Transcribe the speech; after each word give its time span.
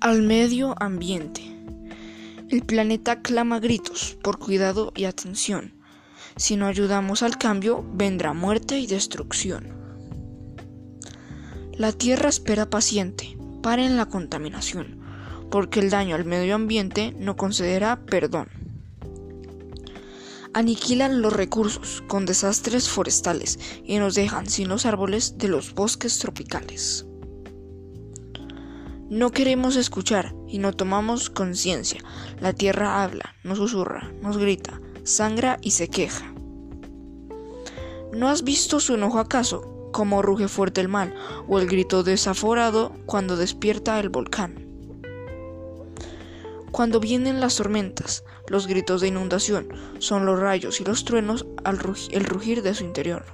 al 0.00 0.22
medio 0.22 0.76
ambiente. 0.80 1.42
El 2.48 2.62
planeta 2.64 3.20
clama 3.20 3.58
gritos 3.58 4.16
por 4.22 4.38
cuidado 4.38 4.92
y 4.94 5.06
atención. 5.06 5.74
Si 6.36 6.54
no 6.54 6.66
ayudamos 6.66 7.24
al 7.24 7.36
cambio, 7.36 7.84
vendrá 7.94 8.32
muerte 8.32 8.78
y 8.78 8.86
destrucción. 8.86 9.76
La 11.72 11.90
Tierra 11.90 12.28
espera 12.28 12.70
paciente, 12.70 13.36
paren 13.60 13.96
la 13.96 14.06
contaminación, 14.06 15.00
porque 15.50 15.80
el 15.80 15.90
daño 15.90 16.14
al 16.14 16.24
medio 16.24 16.54
ambiente 16.54 17.12
no 17.18 17.36
concederá 17.36 18.04
perdón. 18.04 18.48
Aniquilan 20.54 21.22
los 21.22 21.32
recursos 21.32 22.04
con 22.06 22.24
desastres 22.24 22.88
forestales 22.88 23.58
y 23.84 23.98
nos 23.98 24.14
dejan 24.14 24.48
sin 24.48 24.68
los 24.68 24.86
árboles 24.86 25.38
de 25.38 25.48
los 25.48 25.74
bosques 25.74 26.18
tropicales. 26.20 27.07
No 29.10 29.30
queremos 29.30 29.76
escuchar 29.76 30.34
y 30.46 30.58
no 30.58 30.74
tomamos 30.74 31.30
conciencia. 31.30 32.02
La 32.40 32.52
tierra 32.52 33.02
habla, 33.02 33.34
nos 33.42 33.56
susurra, 33.56 34.12
nos 34.20 34.36
grita, 34.36 34.82
sangra 35.02 35.56
y 35.62 35.70
se 35.70 35.88
queja. 35.88 36.34
¿No 38.12 38.28
has 38.28 38.44
visto 38.44 38.80
su 38.80 38.96
enojo 38.96 39.18
acaso? 39.18 39.90
Como 39.92 40.20
ruge 40.20 40.46
fuerte 40.46 40.82
el 40.82 40.88
mal, 40.88 41.14
o 41.48 41.58
el 41.58 41.66
grito 41.66 42.02
desaforado 42.02 42.92
cuando 43.06 43.38
despierta 43.38 43.98
el 43.98 44.10
volcán. 44.10 44.66
Cuando 46.70 47.00
vienen 47.00 47.40
las 47.40 47.56
tormentas, 47.56 48.24
los 48.46 48.66
gritos 48.66 49.00
de 49.00 49.08
inundación 49.08 49.68
son 50.00 50.26
los 50.26 50.38
rayos 50.38 50.82
y 50.82 50.84
los 50.84 51.06
truenos 51.06 51.46
al 51.64 51.78
el 52.10 52.24
rugir 52.26 52.62
de 52.62 52.74
su 52.74 52.84
interior. 52.84 53.24